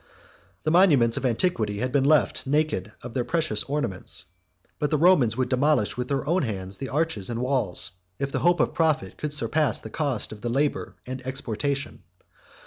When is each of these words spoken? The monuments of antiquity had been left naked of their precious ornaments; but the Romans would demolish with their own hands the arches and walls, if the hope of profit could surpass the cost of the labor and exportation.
The 0.63 0.71
monuments 0.71 1.15
of 1.17 1.27
antiquity 1.27 1.77
had 1.77 1.91
been 1.91 2.05
left 2.05 2.47
naked 2.47 2.91
of 3.03 3.13
their 3.13 3.23
precious 3.23 3.61
ornaments; 3.61 4.25
but 4.79 4.89
the 4.89 4.97
Romans 4.97 5.37
would 5.37 5.47
demolish 5.47 5.95
with 5.95 6.07
their 6.07 6.27
own 6.27 6.41
hands 6.41 6.79
the 6.79 6.89
arches 6.89 7.29
and 7.29 7.39
walls, 7.39 7.91
if 8.17 8.31
the 8.31 8.39
hope 8.39 8.59
of 8.59 8.73
profit 8.73 9.15
could 9.19 9.31
surpass 9.31 9.79
the 9.79 9.91
cost 9.91 10.31
of 10.31 10.41
the 10.41 10.49
labor 10.49 10.95
and 11.05 11.23
exportation. 11.23 12.01